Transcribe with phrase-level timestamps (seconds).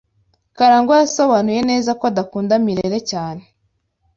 [0.57, 3.43] Karangwa yasobanuye neza ko adakunda Mirelle cyane.